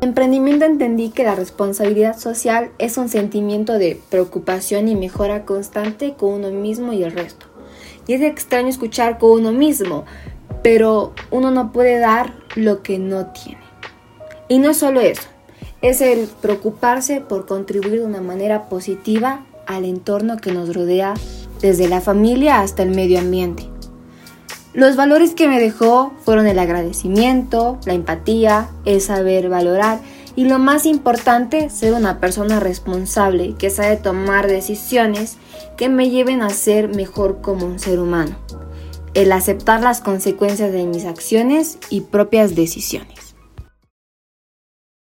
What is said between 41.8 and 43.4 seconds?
y propias decisiones.